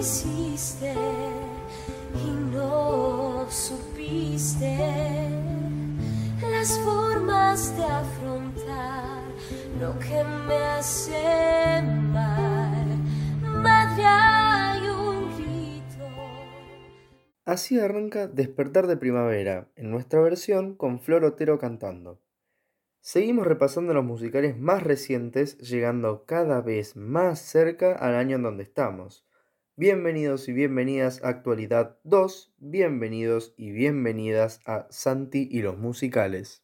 hiciste 0.00 0.94
y 2.14 2.30
no 2.54 3.46
supiste 3.50 4.78
las 6.40 6.78
formas 6.80 7.76
de 7.76 7.84
afrontar 7.84 9.22
lo 9.78 9.98
que 9.98 10.24
me 10.46 10.56
hace 10.56 11.82
mal. 11.82 12.86
Madre, 13.42 14.04
hay 14.06 14.88
un 14.88 15.36
grito. 15.36 16.06
Así 17.44 17.78
arranca 17.78 18.26
Despertar 18.26 18.86
de 18.86 18.96
Primavera, 18.96 19.68
en 19.76 19.90
nuestra 19.90 20.22
versión 20.22 20.76
con 20.76 21.00
Flor 21.00 21.24
Otero 21.24 21.58
cantando. 21.58 22.22
Seguimos 23.02 23.46
repasando 23.46 23.92
los 23.92 24.04
musicales 24.04 24.58
más 24.58 24.82
recientes, 24.82 25.58
llegando 25.58 26.24
cada 26.24 26.62
vez 26.62 26.96
más 26.96 27.38
cerca 27.40 27.92
al 27.92 28.14
año 28.14 28.36
en 28.36 28.44
donde 28.44 28.62
estamos. 28.62 29.26
Bienvenidos 29.80 30.46
y 30.46 30.52
bienvenidas 30.52 31.24
a 31.24 31.30
Actualidad 31.30 31.96
2, 32.04 32.52
bienvenidos 32.58 33.54
y 33.56 33.70
bienvenidas 33.70 34.60
a 34.66 34.86
Santi 34.90 35.48
y 35.50 35.62
los 35.62 35.78
musicales. 35.78 36.62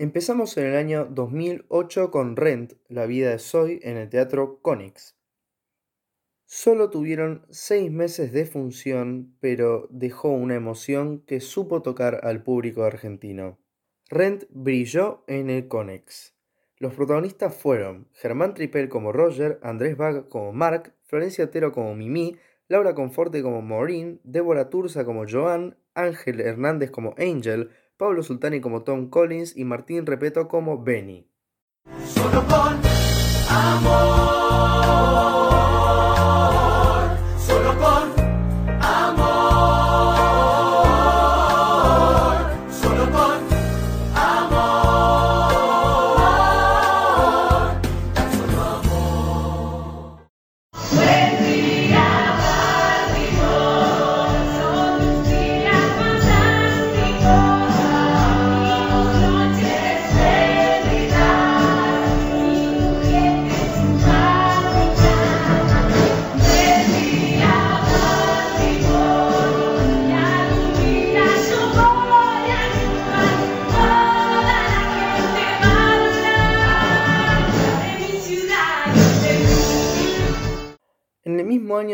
Empezamos 0.00 0.56
en 0.56 0.64
el 0.64 0.76
año 0.76 1.04
2008 1.10 2.10
con 2.10 2.34
Rent, 2.34 2.72
La 2.88 3.04
vida 3.04 3.32
de 3.32 3.38
Zoe, 3.38 3.80
en 3.82 3.98
el 3.98 4.08
Teatro 4.08 4.58
Conix. 4.62 5.14
Solo 6.46 6.88
tuvieron 6.88 7.44
seis 7.50 7.92
meses 7.92 8.32
de 8.32 8.46
función, 8.46 9.36
pero 9.40 9.88
dejó 9.90 10.30
una 10.30 10.54
emoción 10.54 11.20
que 11.26 11.40
supo 11.40 11.82
tocar 11.82 12.20
al 12.22 12.42
público 12.42 12.84
argentino. 12.84 13.58
Rent 14.08 14.44
brilló 14.48 15.22
en 15.26 15.50
el 15.50 15.68
Conex. 15.68 16.34
Los 16.78 16.94
protagonistas 16.94 17.54
fueron 17.54 18.08
Germán 18.14 18.54
Tripel 18.54 18.88
como 18.88 19.12
Roger, 19.12 19.60
Andrés 19.62 19.98
Bag 19.98 20.30
como 20.30 20.54
Mark, 20.54 20.94
Florencia 21.02 21.44
Otero 21.44 21.72
como 21.72 21.94
Mimi, 21.94 22.38
Laura 22.68 22.94
Conforte 22.94 23.42
como 23.42 23.60
Maureen, 23.60 24.18
Débora 24.24 24.70
Turza 24.70 25.04
como 25.04 25.26
Joan, 25.28 25.76
Ángel 25.92 26.40
Hernández 26.40 26.90
como 26.90 27.14
Angel, 27.18 27.68
Pablo 28.00 28.22
Sultani 28.22 28.62
como 28.62 28.82
Tom 28.82 29.10
Collins 29.10 29.54
y 29.54 29.66
Martín 29.66 30.06
Repeto 30.06 30.48
como 30.48 30.82
Benny. 30.82 31.28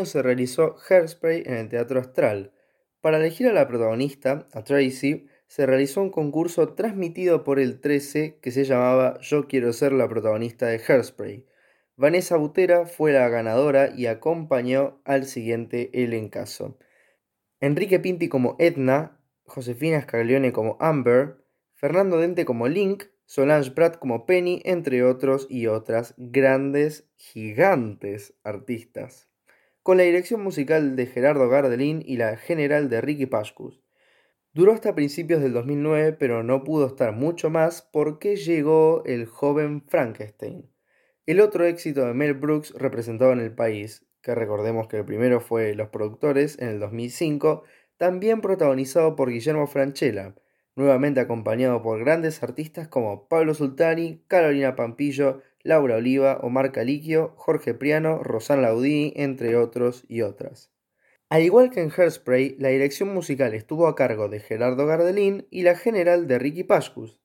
Se 0.04 0.22
realizó 0.22 0.76
Hairspray 0.88 1.44
en 1.46 1.54
el 1.54 1.68
Teatro 1.68 2.00
Astral. 2.00 2.52
Para 3.00 3.18
elegir 3.18 3.46
a 3.46 3.52
la 3.52 3.66
protagonista, 3.66 4.46
a 4.52 4.64
Tracy, 4.64 5.28
se 5.46 5.64
realizó 5.64 6.02
un 6.02 6.10
concurso 6.10 6.74
transmitido 6.74 7.44
por 7.44 7.60
el 7.60 7.80
13 7.80 8.38
que 8.42 8.50
se 8.50 8.64
llamaba 8.64 9.18
Yo 9.20 9.46
quiero 9.46 9.72
ser 9.72 9.92
la 9.92 10.08
protagonista 10.08 10.66
de 10.66 10.80
Hairspray. 10.86 11.46
Vanessa 11.96 12.36
Butera 12.36 12.84
fue 12.84 13.12
la 13.12 13.28
ganadora 13.28 13.90
y 13.96 14.06
acompañó 14.06 15.00
al 15.04 15.24
siguiente 15.24 15.90
elencazo. 15.94 16.76
Enrique 17.60 17.98
Pinti 18.00 18.28
como 18.28 18.56
Edna, 18.58 19.18
Josefina 19.44 20.02
Scaglione 20.02 20.52
como 20.52 20.76
Amber, 20.80 21.38
Fernando 21.74 22.18
Dente 22.18 22.44
como 22.44 22.68
Link, 22.68 23.04
Solange 23.24 23.72
Pratt 23.72 23.98
como 23.98 24.24
Penny, 24.24 24.62
entre 24.64 25.02
otros 25.02 25.46
y 25.50 25.66
otras 25.66 26.14
grandes, 26.16 27.08
gigantes 27.16 28.34
artistas. 28.44 29.28
Con 29.86 29.98
la 29.98 30.02
dirección 30.02 30.42
musical 30.42 30.96
de 30.96 31.06
Gerardo 31.06 31.48
Gardelín 31.48 32.02
y 32.04 32.16
la 32.16 32.36
general 32.36 32.90
de 32.90 33.00
Ricky 33.00 33.26
Pascus. 33.26 33.84
Duró 34.52 34.72
hasta 34.72 34.96
principios 34.96 35.40
del 35.40 35.52
2009, 35.52 36.14
pero 36.14 36.42
no 36.42 36.64
pudo 36.64 36.88
estar 36.88 37.12
mucho 37.12 37.50
más 37.50 37.82
porque 37.92 38.34
llegó 38.34 39.04
el 39.06 39.26
joven 39.26 39.84
Frankenstein. 39.86 40.68
El 41.24 41.40
otro 41.40 41.64
éxito 41.64 42.04
de 42.04 42.14
Mel 42.14 42.34
Brooks 42.34 42.74
representado 42.76 43.30
en 43.30 43.38
el 43.38 43.54
país, 43.54 44.04
que 44.22 44.34
recordemos 44.34 44.88
que 44.88 44.96
el 44.96 45.04
primero 45.04 45.38
fue 45.38 45.72
Los 45.76 45.90
Productores 45.90 46.58
en 46.58 46.66
el 46.66 46.80
2005, 46.80 47.62
también 47.96 48.40
protagonizado 48.40 49.14
por 49.14 49.30
Guillermo 49.30 49.68
Franchella, 49.68 50.34
nuevamente 50.74 51.20
acompañado 51.20 51.80
por 51.80 52.00
grandes 52.00 52.42
artistas 52.42 52.88
como 52.88 53.28
Pablo 53.28 53.54
Sultani, 53.54 54.24
Carolina 54.26 54.74
Pampillo, 54.74 55.42
Laura 55.66 55.96
Oliva, 55.96 56.38
Omar 56.42 56.72
Caliquio, 56.72 57.34
Jorge 57.36 57.74
Priano, 57.74 58.22
Rosana 58.22 58.62
Laudini, 58.62 59.12
entre 59.16 59.56
otros 59.56 60.04
y 60.08 60.22
otras. 60.22 60.70
Al 61.28 61.42
igual 61.42 61.70
que 61.70 61.80
en 61.80 61.90
Hairspray, 61.90 62.56
la 62.60 62.68
dirección 62.68 63.12
musical 63.12 63.52
estuvo 63.52 63.88
a 63.88 63.96
cargo 63.96 64.28
de 64.28 64.38
Gerardo 64.38 64.86
Gardelín 64.86 65.48
y 65.50 65.62
la 65.62 65.74
general 65.74 66.28
de 66.28 66.38
Ricky 66.38 66.62
Pascus. 66.62 67.20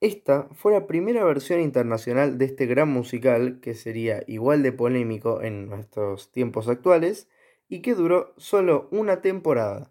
Esta 0.00 0.48
fue 0.52 0.72
la 0.72 0.86
primera 0.86 1.24
versión 1.24 1.60
internacional 1.60 2.36
de 2.36 2.44
este 2.44 2.66
gran 2.66 2.88
musical 2.90 3.60
que 3.60 3.74
sería 3.74 4.22
igual 4.26 4.62
de 4.62 4.72
polémico 4.72 5.42
en 5.42 5.68
nuestros 5.68 6.30
tiempos 6.30 6.68
actuales 6.68 7.28
y 7.68 7.80
que 7.80 7.94
duró 7.94 8.34
solo 8.36 8.88
una 8.92 9.22
temporada. 9.22 9.90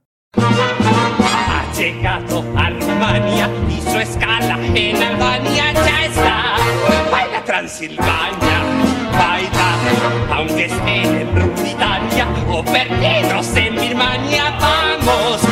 Llegado 1.77 2.43
a 2.57 2.71
Rumania, 2.71 3.51
hizo 3.69 3.99
escala 3.99 4.57
en 4.73 4.95
Albania, 4.95 5.73
ya 5.73 6.05
está. 6.05 6.55
Baila 7.11 7.43
Transilvania, 7.45 8.63
baila, 9.11 10.35
aunque 10.35 10.65
esté 10.65 11.21
en 11.21 11.35
Ruritalia 11.39 12.27
o 12.49 12.65
perdidos 12.65 13.55
en 13.55 13.75
Birmania, 13.75 14.57
vamos. 14.59 15.43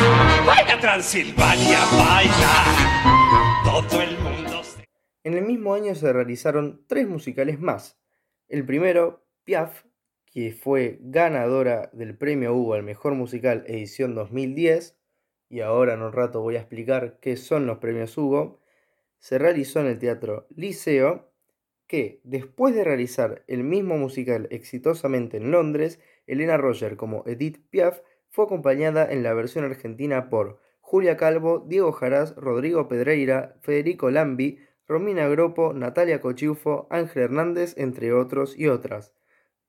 Baila 0.44 0.80
Transilvania, 0.80 1.78
baila. 1.96 3.62
Todo 3.64 4.02
el 4.02 4.18
mundo 4.18 4.64
se... 4.64 4.84
En 5.22 5.34
el 5.34 5.44
mismo 5.44 5.74
año 5.74 5.94
se 5.94 6.12
realizaron 6.12 6.84
tres 6.88 7.06
musicales 7.06 7.60
más. 7.60 8.00
El 8.48 8.66
primero, 8.66 9.28
Piaf, 9.44 9.84
que 10.26 10.50
fue 10.50 10.98
ganadora 11.02 11.88
del 11.92 12.18
premio 12.18 12.52
Hugo 12.52 12.74
al 12.74 12.82
Mejor 12.82 13.14
Musical 13.14 13.62
edición 13.68 14.16
2010, 14.16 14.96
y 15.48 15.60
ahora 15.60 15.94
en 15.94 16.02
un 16.02 16.12
rato 16.12 16.40
voy 16.40 16.56
a 16.56 16.60
explicar 16.60 17.18
qué 17.20 17.36
son 17.36 17.66
los 17.66 17.78
premios 17.78 18.16
Hugo, 18.16 18.60
se 19.18 19.38
realizó 19.38 19.80
en 19.80 19.86
el 19.86 19.98
Teatro 19.98 20.46
Liceo, 20.54 21.30
que 21.86 22.20
después 22.24 22.74
de 22.74 22.84
realizar 22.84 23.44
el 23.46 23.62
mismo 23.62 23.96
musical 23.96 24.48
exitosamente 24.50 25.36
en 25.36 25.50
Londres, 25.50 26.00
Elena 26.26 26.56
Roger 26.56 26.96
como 26.96 27.22
Edith 27.26 27.58
Piaf 27.70 28.00
fue 28.28 28.44
acompañada 28.44 29.10
en 29.10 29.22
la 29.22 29.34
versión 29.34 29.64
argentina 29.64 30.28
por 30.28 30.58
Julia 30.80 31.16
Calvo, 31.16 31.64
Diego 31.66 31.92
Jaraz, 31.92 32.34
Rodrigo 32.36 32.88
Pedreira, 32.88 33.56
Federico 33.62 34.10
Lambi, 34.10 34.58
Romina 34.86 35.26
Gropo, 35.28 35.72
Natalia 35.72 36.20
Cochufo, 36.20 36.86
Ángel 36.90 37.24
Hernández, 37.24 37.74
entre 37.76 38.12
otros 38.12 38.56
y 38.56 38.68
otras. 38.68 39.12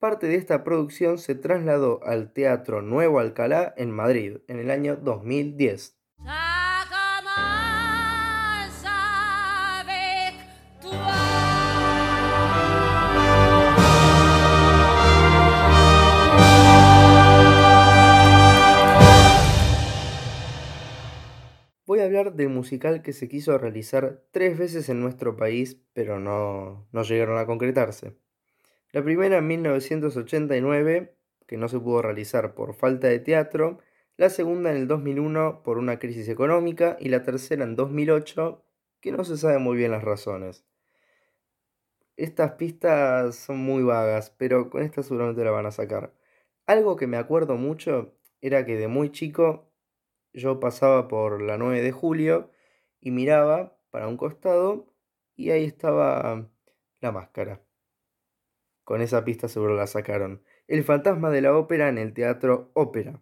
Parte 0.00 0.28
de 0.28 0.36
esta 0.36 0.62
producción 0.62 1.18
se 1.18 1.34
trasladó 1.34 1.98
al 2.04 2.32
Teatro 2.32 2.82
Nuevo 2.82 3.18
Alcalá 3.18 3.74
en 3.76 3.90
Madrid 3.90 4.36
en 4.46 4.60
el 4.60 4.70
año 4.70 4.94
2010. 4.94 5.98
Voy 21.84 21.98
a 21.98 22.04
hablar 22.04 22.34
del 22.34 22.50
musical 22.50 23.02
que 23.02 23.12
se 23.12 23.28
quiso 23.28 23.58
realizar 23.58 24.22
tres 24.30 24.56
veces 24.56 24.88
en 24.90 25.00
nuestro 25.00 25.34
país, 25.34 25.82
pero 25.92 26.20
no, 26.20 26.86
no 26.92 27.02
llegaron 27.02 27.36
a 27.36 27.46
concretarse. 27.46 28.14
La 28.90 29.02
primera 29.02 29.38
en 29.38 29.46
1989, 29.46 31.14
que 31.46 31.56
no 31.58 31.68
se 31.68 31.78
pudo 31.78 32.00
realizar 32.00 32.54
por 32.54 32.74
falta 32.74 33.08
de 33.08 33.18
teatro, 33.18 33.80
la 34.16 34.30
segunda 34.30 34.70
en 34.70 34.78
el 34.78 34.88
2001 34.88 35.62
por 35.62 35.76
una 35.78 35.98
crisis 35.98 36.28
económica 36.28 36.96
y 36.98 37.10
la 37.10 37.22
tercera 37.22 37.64
en 37.64 37.76
2008, 37.76 38.64
que 39.00 39.12
no 39.12 39.24
se 39.24 39.36
sabe 39.36 39.58
muy 39.58 39.76
bien 39.76 39.90
las 39.90 40.02
razones. 40.02 40.64
Estas 42.16 42.52
pistas 42.52 43.36
son 43.36 43.58
muy 43.58 43.82
vagas, 43.82 44.30
pero 44.36 44.70
con 44.70 44.82
esta 44.82 45.02
seguramente 45.02 45.44
la 45.44 45.50
van 45.50 45.66
a 45.66 45.70
sacar. 45.70 46.14
Algo 46.66 46.96
que 46.96 47.06
me 47.06 47.16
acuerdo 47.16 47.56
mucho 47.56 48.14
era 48.40 48.64
que 48.66 48.76
de 48.76 48.88
muy 48.88 49.12
chico 49.12 49.70
yo 50.32 50.60
pasaba 50.60 51.08
por 51.08 51.42
la 51.42 51.58
9 51.58 51.82
de 51.82 51.92
julio 51.92 52.50
y 53.00 53.10
miraba 53.10 53.78
para 53.90 54.08
un 54.08 54.16
costado 54.16 54.92
y 55.36 55.50
ahí 55.50 55.64
estaba 55.64 56.48
la 57.00 57.12
máscara. 57.12 57.67
Con 58.88 59.02
esa 59.02 59.22
pista 59.22 59.48
seguro 59.48 59.76
la 59.76 59.86
sacaron. 59.86 60.40
El 60.66 60.82
fantasma 60.82 61.28
de 61.28 61.42
la 61.42 61.54
ópera 61.54 61.90
en 61.90 61.98
el 61.98 62.14
teatro 62.14 62.70
Ópera. 62.72 63.20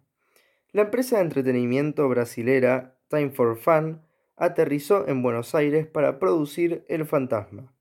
La 0.71 0.83
empresa 0.83 1.17
de 1.17 1.23
entretenimiento 1.23 2.07
brasilera 2.07 2.95
Time 3.09 3.31
for 3.31 3.57
Fun 3.57 3.99
aterrizó 4.37 5.05
en 5.09 5.21
Buenos 5.21 5.55
Aires 5.55 5.85
para 5.85 6.19
producir 6.19 6.85
El 6.87 7.05
fantasma. 7.05 7.73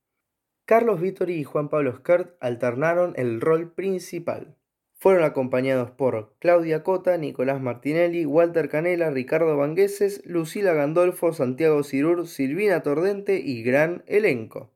Carlos 0.64 1.00
Vittori 1.00 1.34
y 1.34 1.44
Juan 1.44 1.68
Pablo 1.68 1.94
Skert 1.94 2.34
alternaron 2.40 3.12
el 3.14 3.40
rol 3.40 3.70
principal. 3.70 4.56
Fueron 4.94 5.22
acompañados 5.22 5.92
por 5.92 6.34
Claudia 6.40 6.82
Cota, 6.82 7.16
Nicolás 7.18 7.60
Martinelli, 7.60 8.26
Walter 8.26 8.68
Canela, 8.68 9.10
Ricardo 9.10 9.56
Vangueses, 9.56 10.26
Lucila 10.26 10.72
Gandolfo, 10.72 11.32
Santiago 11.32 11.84
Cirur, 11.84 12.26
Silvina 12.26 12.82
Tordente 12.82 13.38
y 13.38 13.62
gran 13.62 14.02
elenco. 14.08 14.72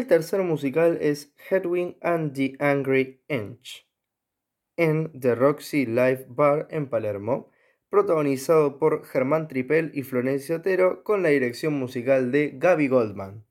El 0.00 0.06
tercer 0.06 0.42
musical 0.42 0.96
es 1.02 1.34
Hedwig 1.50 1.98
and 2.00 2.32
the 2.32 2.56
Angry 2.58 3.22
Inch 3.28 3.86
en 4.78 5.12
The 5.12 5.34
Roxy 5.34 5.84
Live 5.84 6.24
Bar 6.26 6.68
en 6.70 6.88
Palermo, 6.88 7.50
protagonizado 7.90 8.78
por 8.78 9.04
Germán 9.04 9.46
Tripel 9.46 9.90
y 9.92 10.02
Florencia 10.02 10.56
Otero 10.56 11.04
con 11.04 11.22
la 11.22 11.28
dirección 11.28 11.74
musical 11.74 12.32
de 12.32 12.52
Gaby 12.54 12.88
Goldman. 12.88 13.44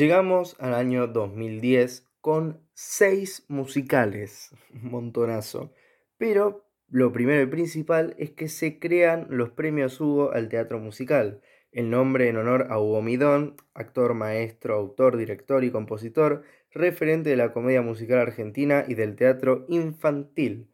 Llegamos 0.00 0.56
al 0.60 0.72
año 0.72 1.08
2010 1.08 2.08
con 2.22 2.66
seis 2.72 3.44
musicales, 3.48 4.50
un 4.72 4.90
montonazo. 4.90 5.74
Pero 6.16 6.64
lo 6.88 7.12
primero 7.12 7.42
y 7.42 7.46
principal 7.48 8.14
es 8.16 8.30
que 8.30 8.48
se 8.48 8.78
crean 8.78 9.26
los 9.28 9.50
premios 9.50 10.00
Hugo 10.00 10.32
al 10.32 10.48
teatro 10.48 10.78
musical. 10.78 11.42
El 11.70 11.90
nombre 11.90 12.30
en 12.30 12.38
honor 12.38 12.68
a 12.70 12.80
Hugo 12.80 13.02
Midón, 13.02 13.56
actor, 13.74 14.14
maestro, 14.14 14.74
autor, 14.74 15.18
director 15.18 15.64
y 15.64 15.70
compositor, 15.70 16.44
referente 16.70 17.28
de 17.28 17.36
la 17.36 17.52
comedia 17.52 17.82
musical 17.82 18.20
argentina 18.20 18.86
y 18.88 18.94
del 18.94 19.16
teatro 19.16 19.66
infantil. 19.68 20.70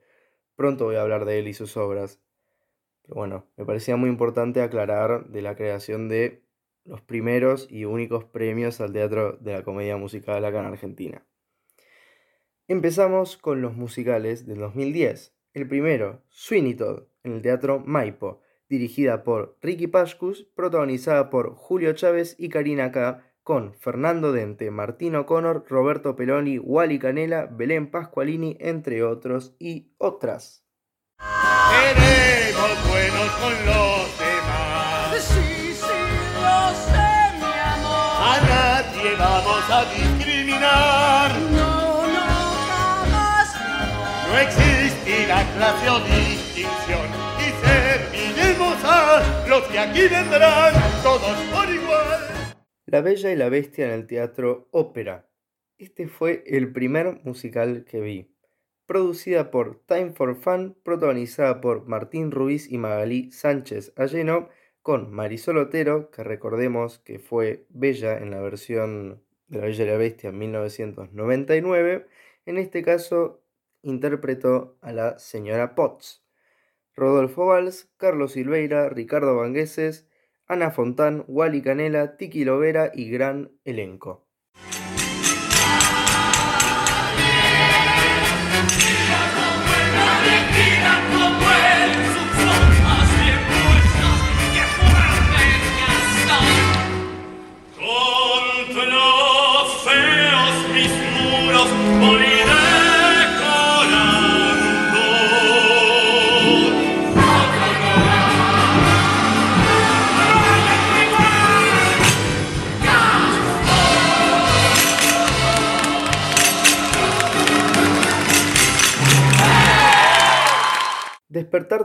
Pronto 0.55 0.85
voy 0.85 0.95
a 0.95 1.03
hablar 1.03 1.25
de 1.25 1.41
él 1.41 1.49
y 1.49 1.53
sus 1.53 1.77
obras. 1.77 2.21
Pero 3.03 3.17
bueno, 3.17 3.47
me 3.57 3.65
parecía 3.65 3.97
muy 3.97 4.09
importante 4.09 4.63
aclarar 4.63 5.27
de 5.31 5.43
la 5.43 5.57
creación 5.57 6.09
de 6.09 6.46
los 6.87 7.01
primeros 7.01 7.67
y 7.71 7.85
únicos 7.85 8.25
premios 8.25 8.81
al 8.81 8.93
teatro 8.93 9.39
de 9.41 9.53
la 9.53 9.63
comedia 9.63 9.97
musical 9.97 10.45
acá 10.45 10.61
en 10.61 10.67
Argentina. 10.67 11.27
Empezamos 12.69 13.37
con 13.37 13.63
los 13.63 13.75
musicales 13.75 14.47
del 14.47 14.59
2010. 14.59 15.37
El 15.55 15.69
primero, 15.69 16.23
Sweeney 16.29 16.75
Todd, 16.75 17.05
en 17.23 17.35
el 17.35 17.43
Teatro 17.43 17.83
Maipo, 17.85 18.41
dirigida 18.69 19.23
por 19.23 19.57
Ricky 19.63 19.87
Pascus, 19.87 20.45
protagonizada 20.55 21.31
por 21.31 21.55
Julio 21.55 21.93
Chávez 21.93 22.35
y 22.39 22.49
Karina 22.49 22.91
K, 22.91 23.23
con 23.43 23.75
Fernando 23.75 24.33
Dente, 24.33 24.73
Martín 24.73 25.15
O'Connor, 25.15 25.65
Roberto 25.69 26.17
Peloni, 26.17 26.59
Wally 26.59 26.99
Canela, 26.99 27.47
Belén 27.47 27.91
Pascualini, 27.93 28.57
entre 28.59 29.05
otros 29.05 29.55
y 29.61 29.93
otras. 29.99 30.67
Buenos 32.89 33.31
con 33.41 33.67
los 33.67 33.86
La 52.85 53.01
Bella 53.01 53.33
y 53.33 53.37
la 53.37 53.49
Bestia 53.49 53.87
en 53.87 53.93
el 53.93 54.07
Teatro 54.07 54.69
Ópera. 54.71 55.31
Este 55.79 56.09
fue 56.09 56.45
el 56.47 56.75
primer 56.75 57.21
musical 57.25 57.87
que 57.87 58.01
vi. 58.03 58.37
Producida 58.85 59.51
por 59.51 59.81
Time 59.87 60.13
for 60.13 60.37
Fun, 60.37 60.77
protagonizada 60.83 61.63
por 61.63 61.87
Martín 61.87 62.33
Ruiz 62.33 62.71
y 62.71 62.77
Magalí 62.77 63.33
Sánchez 63.33 63.95
Alleno, 63.97 64.51
con 64.83 65.11
Marisol 65.11 65.57
Otero, 65.57 66.11
que 66.11 66.23
recordemos 66.23 66.99
que 66.99 67.19
fue 67.19 67.65
Bella 67.71 68.19
en 68.19 68.31
la 68.31 68.43
versión 68.43 69.23
de 69.49 69.59
La 69.59 69.65
Bella 69.65 69.85
y 69.85 69.87
la 69.87 69.97
Bestia 69.97 70.29
en 70.29 70.39
1999. 70.39 72.07
En 72.45 72.59
este 72.59 72.83
caso, 72.83 73.43
interpretó 73.87 74.77
a 74.83 74.93
la 74.93 75.19
señora 75.19 75.75
Potts. 75.75 76.25
Rodolfo 76.95 77.47
Valls, 77.47 77.91
Carlos 77.97 78.33
Silveira, 78.33 78.89
Ricardo 78.89 79.37
Vangueses, 79.37 80.09
Ana 80.47 80.71
Fontán, 80.71 81.25
Wally 81.29 81.63
Canela, 81.63 82.17
Tiki 82.17 82.45
Lovera 82.45 82.91
y 82.95 83.11
gran 83.11 83.53
elenco. 83.65 84.26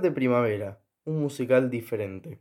De 0.02 0.12
Primavera, 0.12 0.82
un 1.06 1.20
musical 1.20 1.70
diferente. 1.70 2.40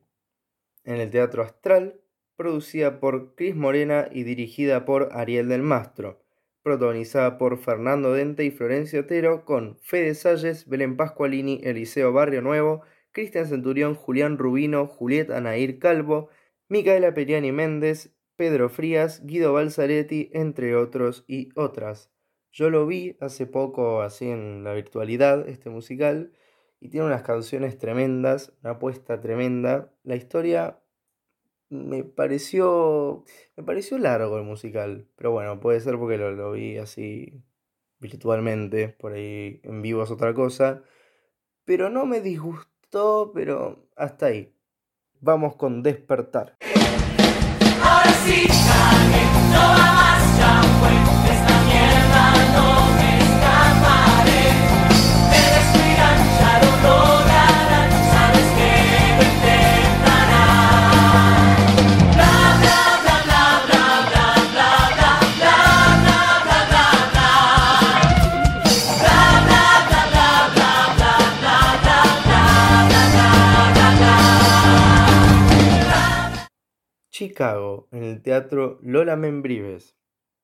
En 0.85 0.97
el 0.97 1.11
Teatro 1.11 1.43
Astral, 1.43 2.00
producida 2.37 3.00
por 3.00 3.35
Cris 3.35 3.55
Morena 3.55 4.09
y 4.11 4.23
dirigida 4.23 4.87
por 4.87 5.11
Ariel 5.12 5.49
del 5.49 5.62
Mastro, 5.62 6.23
protagonizada 6.62 7.37
por 7.37 7.59
Fernando 7.59 8.14
Dente 8.14 8.45
y 8.45 8.50
Florencia 8.50 9.00
Otero, 9.00 9.45
con 9.45 9.76
Fede 9.83 10.14
Salles, 10.14 10.67
Belén 10.67 10.97
Pascualini, 10.97 11.61
Eliseo 11.62 12.12
Barrio 12.12 12.40
Nuevo, 12.40 12.81
Cristian 13.12 13.47
Centurión, 13.47 13.95
Julián 13.95 14.38
Rubino, 14.38 14.87
Julieta 14.87 15.38
Nair 15.43 15.79
Calvo, 15.79 16.31
Micaela 16.69 17.12
Periani 17.12 17.52
Méndez, 17.52 18.17
Pedro 18.37 18.71
Frías, 18.71 19.26
Guido 19.26 19.52
Balzaretti, 19.52 20.31
entre 20.33 20.76
otros 20.76 21.25
y 21.29 21.50
otras. 21.57 22.11
Yo 22.52 22.71
lo 22.71 22.87
vi 22.87 23.19
hace 23.21 23.47
poco 23.47 24.00
así 24.00 24.31
en 24.31 24.64
la 24.64 24.73
virtualidad, 24.73 25.47
este 25.47 25.69
musical, 25.69 26.33
y 26.80 26.88
tiene 26.88 27.06
unas 27.06 27.22
canciones 27.22 27.78
tremendas, 27.78 28.52
una 28.62 28.72
apuesta 28.72 29.20
tremenda. 29.20 29.92
La 30.02 30.16
historia 30.16 30.80
me 31.68 32.02
pareció 32.02 33.25
me 33.56 33.62
pareció 33.62 33.99
largo 33.99 34.38
el 34.38 34.44
musical, 34.44 35.06
pero 35.16 35.30
bueno, 35.30 35.60
puede 35.60 35.80
ser 35.80 35.99
porque 35.99 36.16
lo, 36.16 36.52
vi 36.52 36.78
así 36.78 37.44
virtualmente, 37.99 38.88
por 38.88 39.12
ahí 39.12 39.60
en 39.62 39.82
vivo 39.82 40.02
es 40.02 40.10
otra 40.10 40.32
cosa, 40.32 40.82
pero 41.64 41.90
no 41.90 42.06
me 42.06 42.20
disgustó, 42.20 43.30
pero 43.34 43.88
hasta 43.94 44.26
ahí. 44.26 44.56
Vamos 45.20 45.54
con 45.56 45.82
despertar. 45.82 46.56
Ahora 47.82 48.10
sí, 48.25 48.46
no 49.52 49.58
va 49.58 50.00
En 77.40 78.02
el 78.02 78.20
teatro 78.20 78.78
Lola 78.82 79.16
Membrives, 79.16 79.97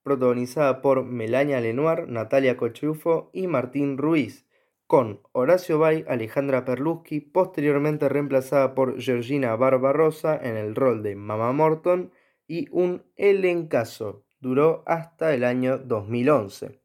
protagonizada 0.02 0.80
por 0.80 1.04
Melania 1.04 1.60
Lenoir, 1.60 2.08
Natalia 2.08 2.56
Cochufo 2.56 3.28
y 3.34 3.48
Martín 3.48 3.98
Ruiz, 3.98 4.46
con 4.86 5.20
Horacio 5.32 5.78
Bay, 5.78 6.06
Alejandra 6.08 6.64
Perlusky, 6.64 7.20
posteriormente 7.20 8.08
reemplazada 8.08 8.74
por 8.74 8.98
Georgina 8.98 9.54
Barbarosa 9.56 10.38
en 10.42 10.56
el 10.56 10.74
rol 10.74 11.02
de 11.02 11.16
Mama 11.16 11.52
Morton, 11.52 12.12
y 12.48 12.66
un 12.70 13.02
elencazo. 13.16 14.24
Duró 14.40 14.82
hasta 14.86 15.34
el 15.34 15.44
año 15.44 15.76
2011. 15.76 16.80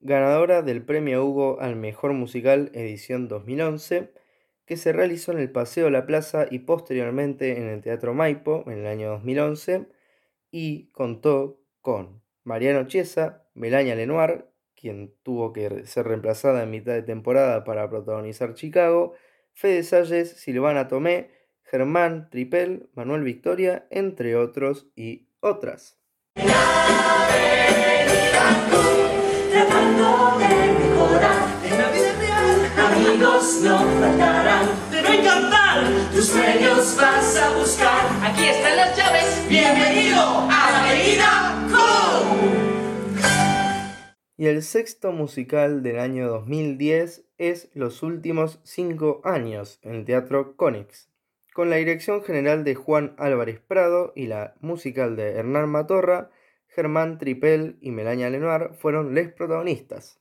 Ganadora 0.00 0.62
del 0.62 0.82
Premio 0.82 1.24
Hugo 1.24 1.60
al 1.60 1.76
Mejor 1.76 2.12
Musical 2.12 2.70
edición 2.74 3.28
2011, 3.28 4.10
que 4.66 4.76
se 4.76 4.92
realizó 4.92 5.32
en 5.32 5.38
el 5.38 5.50
Paseo 5.50 5.90
La 5.90 6.06
Plaza 6.06 6.46
y 6.50 6.60
posteriormente 6.60 7.58
en 7.58 7.68
el 7.68 7.80
Teatro 7.80 8.14
Maipo 8.14 8.64
en 8.66 8.78
el 8.80 8.86
año 8.86 9.10
2011, 9.10 9.86
y 10.50 10.88
contó 10.90 11.60
con 11.80 12.22
Mariano 12.42 12.86
Chiesa, 12.88 13.44
Melania 13.54 13.94
Lenoir, 13.94 14.46
quien 14.74 15.14
tuvo 15.22 15.52
que 15.52 15.86
ser 15.86 16.08
reemplazada 16.08 16.64
en 16.64 16.70
mitad 16.70 16.92
de 16.92 17.02
temporada 17.02 17.62
para 17.64 17.88
protagonizar 17.88 18.54
Chicago, 18.54 19.14
Fede 19.52 19.84
Salles, 19.84 20.30
Silvana 20.32 20.88
Tomé, 20.88 21.30
Germán 21.62 22.28
Tripel, 22.30 22.90
Manuel 22.94 23.22
Victoria, 23.22 23.86
entre 23.90 24.36
otros 24.36 24.88
y 24.96 25.28
otras. 25.40 26.00
Y 44.36 44.46
el 44.46 44.62
sexto 44.62 45.12
musical 45.12 45.82
del 45.82 45.98
año 45.98 46.28
2010 46.28 47.24
es 47.38 47.70
Los 47.72 48.02
últimos 48.02 48.60
cinco 48.62 49.20
años 49.24 49.78
en 49.82 50.04
Teatro 50.04 50.56
Conex, 50.56 51.08
con 51.54 51.70
la 51.70 51.76
dirección 51.76 52.22
general 52.22 52.62
de 52.64 52.74
Juan 52.74 53.14
Álvarez 53.16 53.60
Prado 53.60 54.12
y 54.14 54.26
la 54.26 54.54
musical 54.60 55.16
de 55.16 55.32
Hernán 55.32 55.70
Matorra, 55.70 56.30
Germán 56.74 57.18
Tripel 57.18 57.76
y 57.80 57.90
Melania 57.90 58.30
Lenoir 58.30 58.70
fueron 58.74 59.14
les 59.14 59.32
protagonistas. 59.32 60.20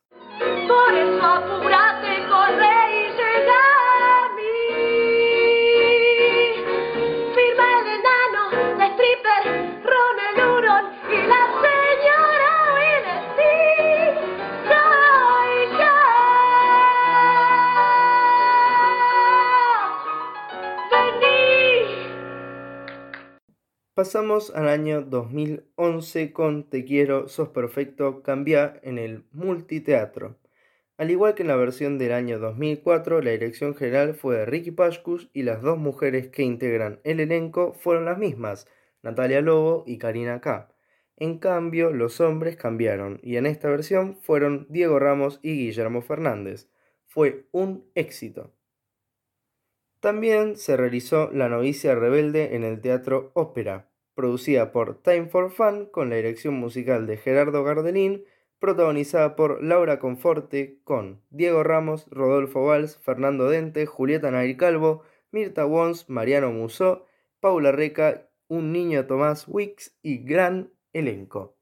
Pasamos 24.04 24.54
al 24.54 24.68
año 24.68 25.02
2011 25.02 26.34
con 26.34 26.70
Te 26.70 26.84
quiero, 26.84 27.30
sos 27.30 27.48
perfecto, 27.48 28.22
cambia 28.22 28.78
en 28.84 28.98
el 28.98 29.24
multiteatro. 29.32 30.36
Al 30.98 31.10
igual 31.10 31.36
que 31.36 31.44
en 31.44 31.48
la 31.48 31.56
versión 31.56 31.98
del 31.98 32.12
año 32.12 32.38
2004, 32.38 33.22
la 33.22 33.32
dirección 33.32 33.76
general 33.76 34.14
fue 34.14 34.36
de 34.36 34.46
Ricky 34.46 34.72
Pashkus 34.72 35.30
y 35.32 35.44
las 35.44 35.62
dos 35.62 35.78
mujeres 35.78 36.28
que 36.28 36.44
integran 36.44 37.00
el 37.06 37.22
elenco 37.22 37.72
fueron 37.72 38.04
las 38.04 38.18
mismas, 38.18 38.68
Natalia 39.04 39.40
Lobo 39.40 39.86
y 39.88 39.98
Karina 40.00 40.42
K. 40.42 40.70
En 41.16 41.38
cambio, 41.38 41.94
los 41.94 42.20
hombres 42.20 42.58
cambiaron 42.58 43.22
y 43.24 43.38
en 43.38 43.46
esta 43.46 43.70
versión 43.70 44.18
fueron 44.18 44.68
Diego 44.70 45.00
Ramos 45.00 45.40
y 45.42 45.56
Guillermo 45.56 46.02
Fernández. 46.02 46.68
Fue 47.06 47.48
un 47.54 47.90
éxito. 47.96 48.52
También 50.02 50.58
se 50.58 50.76
realizó 50.76 51.32
La 51.32 51.48
novicia 51.48 51.96
rebelde 51.96 52.58
en 52.58 52.66
el 52.66 52.82
Teatro 52.82 53.32
Ópera, 53.36 53.93
producida 54.16 54.72
por 54.72 55.02
Time 55.02 55.28
for 55.28 55.52
Fun 55.52 55.86
con 55.88 56.10
la 56.10 56.16
dirección 56.18 56.56
musical 56.56 57.08
de 57.08 57.18
Gerardo 57.18 57.64
Gardelín, 57.64 58.26
protagonizada 58.60 59.36
por 59.36 59.64
Laura 59.64 60.00
Conforte 60.00 60.80
con 60.84 61.22
Diego 61.30 61.64
Ramos, 61.64 62.08
Rodolfo 62.10 62.66
Valls, 62.66 62.98
Fernando 62.98 63.50
Dente, 63.50 63.86
Julieta 63.86 64.32
Nair 64.32 64.56
Calvo, 64.58 65.04
Mirta 65.32 65.66
Wons, 65.66 66.10
Mariano 66.10 66.52
Musó, 66.52 67.06
Paula 67.40 67.72
Reca, 67.72 68.30
un 68.48 68.72
niño 68.72 69.06
Tomás 69.06 69.48
Wicks 69.48 69.98
y 70.02 70.20
gran 70.20 70.72
elenco. 70.94 71.58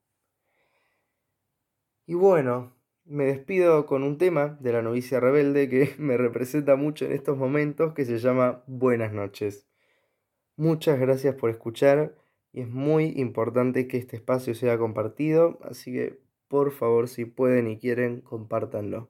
Y 2.05 2.13
bueno, 2.13 2.75
me 3.05 3.25
despido 3.25 3.85
con 3.85 4.03
un 4.03 4.17
tema 4.17 4.57
de 4.59 4.73
la 4.73 4.81
novicia 4.81 5.19
rebelde 5.19 5.69
que 5.69 5.95
me 5.97 6.17
representa 6.17 6.75
mucho 6.75 7.05
en 7.05 7.13
estos 7.13 7.37
momentos 7.37 7.93
que 7.93 8.05
se 8.05 8.19
llama 8.19 8.63
Buenas 8.67 9.13
noches. 9.13 9.67
Muchas 10.55 10.99
gracias 10.99 11.35
por 11.35 11.49
escuchar 11.49 12.15
y 12.53 12.61
es 12.61 12.69
muy 12.69 13.13
importante 13.17 13.87
que 13.87 13.97
este 13.97 14.15
espacio 14.15 14.55
sea 14.55 14.77
compartido, 14.77 15.59
así 15.63 15.91
que 15.91 16.19
por 16.47 16.71
favor 16.71 17.07
si 17.07 17.25
pueden 17.25 17.67
y 17.67 17.77
quieren 17.77 18.21
compártanlo. 18.21 19.09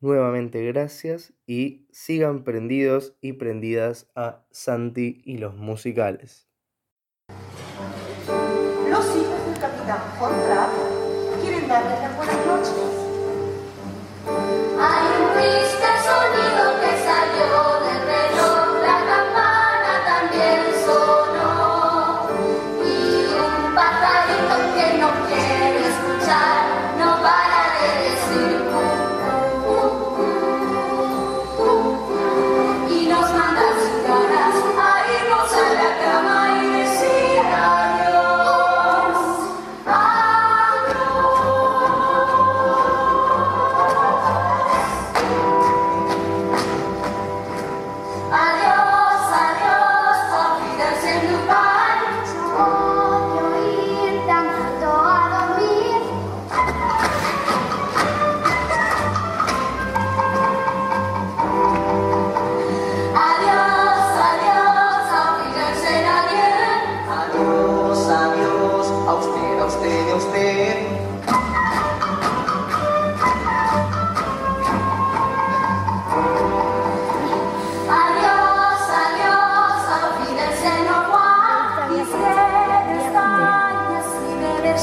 Nuevamente 0.00 0.64
gracias 0.64 1.34
y 1.46 1.86
sigan 1.90 2.42
prendidos 2.42 3.16
y 3.20 3.34
prendidas 3.34 4.08
a 4.14 4.46
Santi 4.50 5.20
y 5.24 5.38
los 5.38 5.56
musicales. 5.56 6.48
Los 8.88 9.06
hijos 9.16 9.46
del 9.46 9.58
capitán 9.60 10.00
Von 10.18 10.32
Trapp 10.46 10.70
quieren 11.42 11.68
darles 11.68 12.00
las 12.00 12.16
buenas 12.16 12.46
noches. 12.46 12.79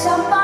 Al 0.05 0.36